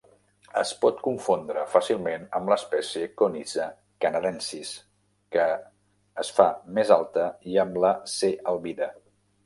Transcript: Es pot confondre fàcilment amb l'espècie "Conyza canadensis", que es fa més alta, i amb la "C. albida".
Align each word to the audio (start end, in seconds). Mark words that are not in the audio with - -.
Es 0.59 0.69
pot 0.85 1.01
confondre 1.07 1.65
fàcilment 1.73 2.25
amb 2.39 2.53
l'espècie 2.53 3.11
"Conyza 3.21 3.67
canadensis", 4.07 4.73
que 5.37 5.47
es 6.27 6.35
fa 6.41 6.51
més 6.79 6.97
alta, 7.01 7.31
i 7.55 7.65
amb 7.67 7.83
la 7.85 7.97
"C. 8.19 8.37
albida". 8.55 8.95